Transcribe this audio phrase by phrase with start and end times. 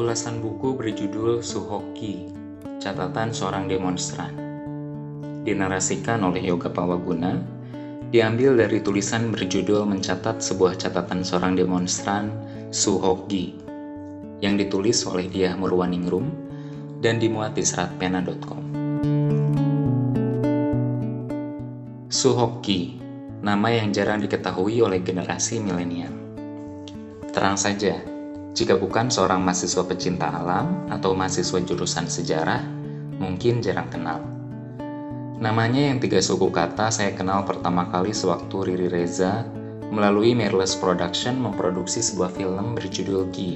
[0.00, 2.24] Ulasan buku berjudul Suhoki,
[2.80, 4.32] catatan seorang demonstran.
[5.44, 7.36] Dinarasikan oleh Yoga Pawaguna,
[8.08, 12.32] diambil dari tulisan berjudul mencatat sebuah catatan seorang demonstran
[12.72, 13.60] Suhoki
[14.40, 16.32] yang ditulis oleh dia Murwaningrum
[17.04, 18.64] dan dimuat di seratpena.com.
[22.08, 22.96] Suhoki,
[23.44, 26.16] nama yang jarang diketahui oleh generasi milenial.
[27.36, 28.09] Terang saja,
[28.50, 32.66] jika bukan seorang mahasiswa pecinta alam atau mahasiswa jurusan sejarah,
[33.22, 34.18] mungkin jarang kenal.
[35.40, 39.46] Namanya yang tiga suku kata saya kenal pertama kali sewaktu Riri Reza
[39.88, 43.54] melalui Mirrorless Production memproduksi sebuah film berjudul Gi.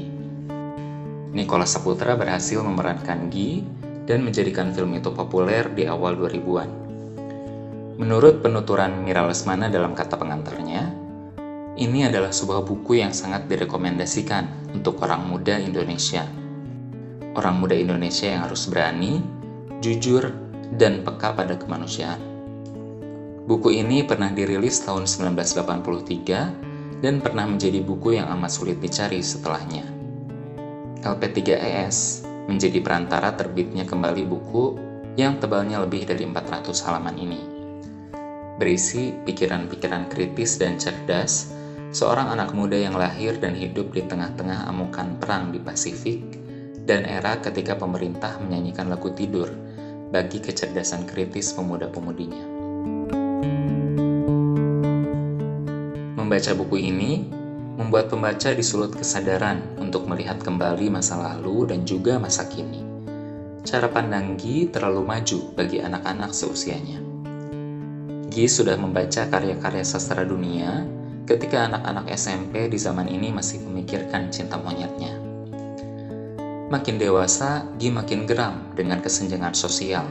[1.35, 3.67] Nicholas Saputra berhasil memerankan Gi
[4.07, 6.71] dan menjadikan film itu populer di awal 2000-an.
[8.01, 10.89] Menurut penuturan Mira Lesmana dalam kata pengantarnya,
[11.75, 16.27] ini adalah sebuah buku yang sangat direkomendasikan untuk orang muda Indonesia.
[17.39, 19.23] Orang muda Indonesia yang harus berani,
[19.79, 20.35] jujur,
[20.75, 22.19] dan peka pada kemanusiaan.
[23.45, 29.85] Buku ini pernah dirilis tahun 1983 dan pernah menjadi buku yang amat sulit dicari setelahnya.
[31.05, 34.65] LP3ES menjadi perantara terbitnya kembali buku
[35.21, 37.41] yang tebalnya lebih dari 400 halaman ini.
[38.57, 41.53] Berisi pikiran-pikiran kritis dan cerdas
[41.95, 46.27] seorang anak muda yang lahir dan hidup di tengah-tengah amukan perang di Pasifik
[46.83, 49.47] dan era ketika pemerintah menyanyikan lagu tidur
[50.11, 52.43] bagi kecerdasan kritis pemuda-pemudinya.
[56.19, 57.31] Membaca buku ini
[57.79, 62.83] membuat pembaca disulut kesadaran untuk melihat kembali masa lalu dan juga masa kini.
[63.63, 66.99] Cara pandang Gi terlalu maju bagi anak-anak seusianya.
[68.35, 74.61] Gi sudah membaca karya-karya sastra dunia ketika anak-anak SMP di zaman ini masih memikirkan cinta
[74.61, 75.17] monyetnya.
[76.69, 80.05] Makin dewasa, Gi makin geram dengan kesenjangan sosial,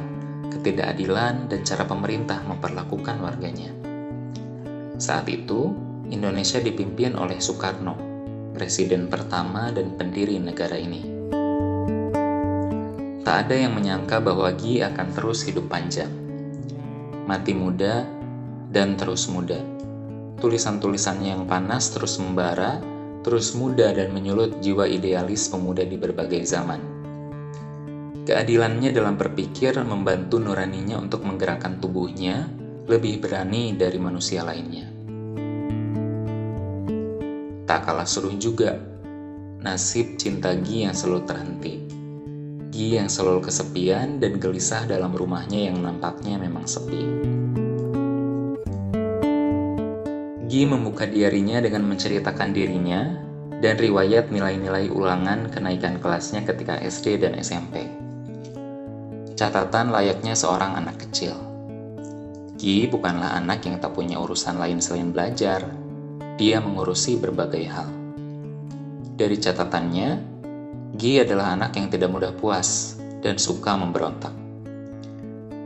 [0.50, 3.70] ketidakadilan, dan cara pemerintah memperlakukan warganya.
[4.98, 5.74] Saat itu,
[6.10, 7.94] Indonesia dipimpin oleh Soekarno,
[8.58, 11.02] presiden pertama dan pendiri negara ini.
[13.22, 16.10] Tak ada yang menyangka bahwa Gi akan terus hidup panjang,
[17.26, 18.06] mati muda,
[18.74, 19.73] dan terus muda
[20.40, 22.82] tulisan-tulisannya yang panas terus membara,
[23.24, 26.94] terus muda dan menyulut jiwa idealis pemuda di berbagai zaman.
[28.24, 32.48] Keadilannya dalam berpikir membantu nuraninya untuk menggerakkan tubuhnya
[32.88, 34.88] lebih berani dari manusia lainnya.
[37.68, 38.80] Tak kalah seru juga
[39.64, 41.74] nasib cinta Gi yang selalu terhenti.
[42.72, 47.04] Gi yang selalu kesepian dan gelisah dalam rumahnya yang nampaknya memang sepi.
[50.54, 53.10] Gi membuka diarinya dengan menceritakan dirinya
[53.58, 57.90] dan riwayat nilai-nilai ulangan kenaikan kelasnya ketika SD dan SMP.
[59.34, 61.34] Catatan layaknya seorang anak kecil.
[62.54, 65.66] Gi bukanlah anak yang tak punya urusan lain selain belajar.
[66.38, 67.90] Dia mengurusi berbagai hal.
[69.18, 70.10] Dari catatannya,
[70.94, 74.43] Gi adalah anak yang tidak mudah puas dan suka memberontak.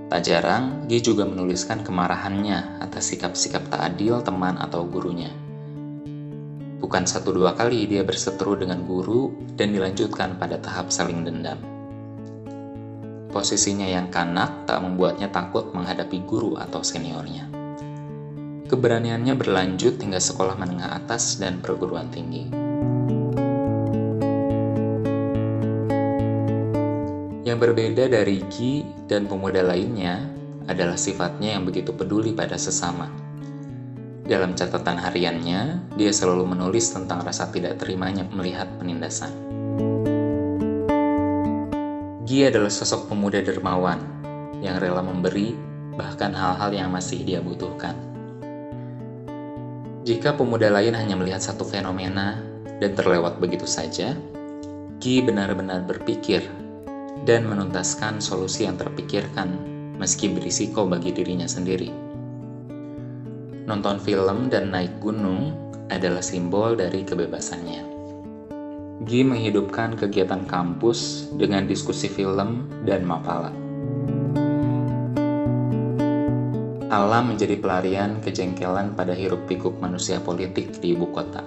[0.07, 5.27] Tak jarang, G juga menuliskan kemarahannya atas sikap-sikap tak adil teman atau gurunya.
[6.79, 11.59] Bukan satu dua kali dia berseteru dengan guru dan dilanjutkan pada tahap saling dendam.
[13.27, 17.51] Posisinya yang kanak tak membuatnya takut menghadapi guru atau seniornya.
[18.71, 22.47] Keberaniannya berlanjut hingga sekolah menengah atas dan perguruan tinggi.
[27.47, 30.19] Yang berbeda dari Gi dan pemuda lainnya
[30.67, 33.07] adalah sifatnya yang begitu peduli pada sesama.
[34.27, 39.31] Dalam catatan hariannya, dia selalu menulis tentang rasa tidak terimanya melihat penindasan.
[42.27, 44.03] Gi adalah sosok pemuda dermawan
[44.59, 45.55] yang rela memberi
[45.95, 47.95] bahkan hal-hal yang masih dia butuhkan.
[50.03, 52.43] Jika pemuda lain hanya melihat satu fenomena
[52.83, 54.19] dan terlewat begitu saja,
[54.99, 56.66] Gi benar-benar berpikir
[57.23, 59.57] dan menuntaskan solusi yang terpikirkan
[59.97, 61.89] meski berisiko bagi dirinya sendiri.
[63.67, 65.51] Nonton film dan naik gunung
[65.91, 67.83] adalah simbol dari kebebasannya.
[69.07, 73.51] Gi menghidupkan kegiatan kampus dengan diskusi film dan mapala.
[76.87, 81.43] Alam menjadi pelarian kejengkelan pada hiruk pikuk manusia politik di ibu kota,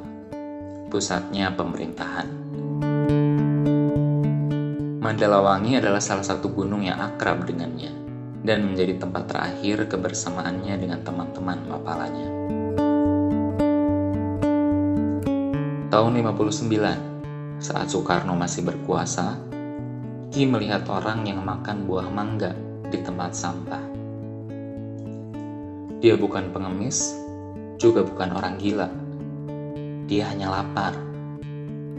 [0.92, 2.39] pusatnya pemerintahan.
[5.10, 7.90] Mandalawangi adalah salah satu gunung yang akrab dengannya
[8.46, 12.30] dan menjadi tempat terakhir kebersamaannya dengan teman-teman mapalanya.
[15.90, 19.34] Tahun 59, Saat Soekarno masih berkuasa,
[20.30, 22.54] Ki melihat orang yang makan buah mangga
[22.86, 23.82] di tempat sampah.
[25.98, 27.18] Dia bukan pengemis,
[27.82, 28.86] juga bukan orang gila.
[30.06, 30.94] Dia hanya lapar,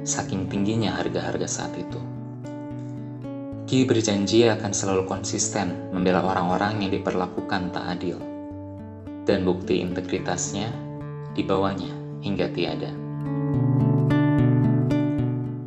[0.07, 2.20] saking tingginya harga-harga saat itu.
[3.71, 8.19] Ki berjanji akan selalu konsisten membela orang-orang yang diperlakukan tak adil,
[9.23, 10.68] dan bukti integritasnya
[11.31, 11.88] dibawanya
[12.19, 12.91] hingga tiada.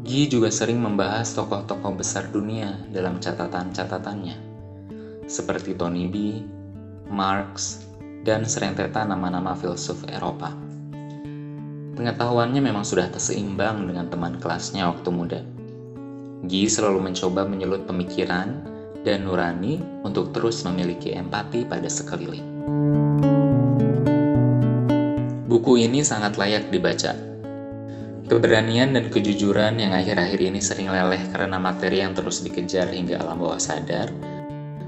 [0.05, 4.37] Gi juga sering membahas tokoh-tokoh besar dunia dalam catatan-catatannya,
[5.25, 6.45] seperti Tony B,
[7.09, 7.89] Marx,
[8.21, 10.53] dan serentetan nama-nama filsuf Eropa.
[11.97, 15.54] Pengetahuannya memang sudah terseimbang dengan teman kelasnya waktu muda.
[16.44, 18.61] Gi selalu mencoba menyelut pemikiran
[19.05, 22.44] dan nurani untuk terus memiliki empati pada sekeliling.
[25.49, 27.35] Buku ini sangat layak dibaca
[28.25, 33.37] Keberanian dan kejujuran yang akhir-akhir ini sering leleh karena materi yang terus dikejar hingga alam
[33.37, 34.08] bawah sadar,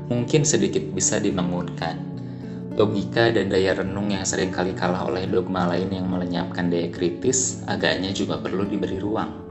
[0.08, 2.00] mungkin sedikit bisa dibangunkan.
[2.80, 7.60] Logika dan daya renung yang sering kali kalah oleh dogma lain yang melenyapkan daya kritis,
[7.68, 9.45] agaknya juga perlu diberi ruang.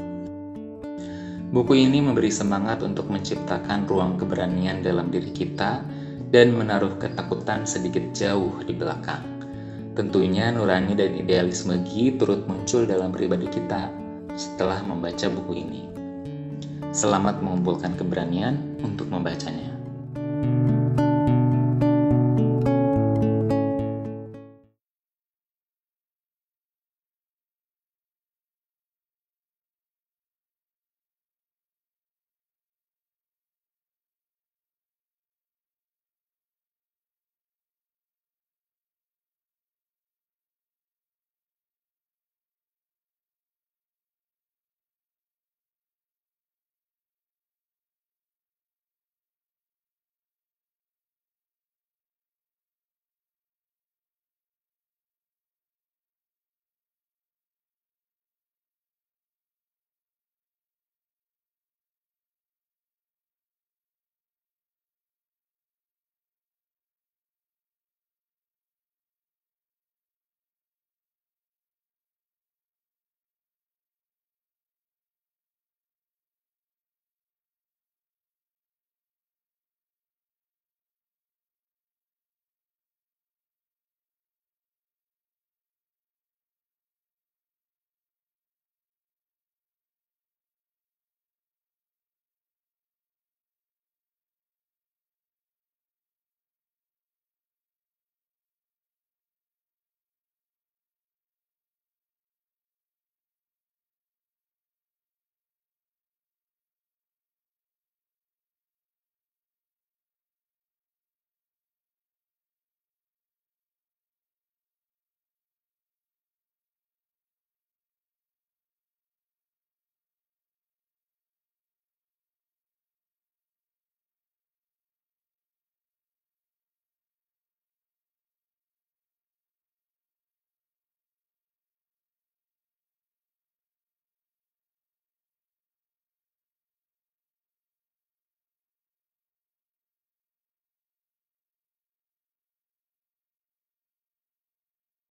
[1.55, 5.87] Buku ini memberi semangat untuk menciptakan ruang keberanian dalam diri kita
[6.27, 9.23] dan menaruh ketakutan sedikit jauh di belakang.
[9.95, 13.87] Tentunya nurani dan idealisme Gi turut muncul dalam pribadi kita
[14.35, 15.83] setelah membaca buku ini.
[16.91, 19.75] Selamat mengumpulkan keberanian untuk membacanya.